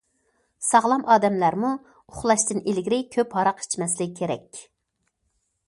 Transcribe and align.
ساغلام 0.67 1.03
ئادەملەرمۇ 1.15 1.69
ئۇخلاشتىن 2.13 2.63
ئىلگىرى 2.65 2.99
كۆپ 3.17 3.37
ھاراق 3.41 3.61
ئىچمەسلىكى 3.65 4.17
كېرەك. 4.23 4.67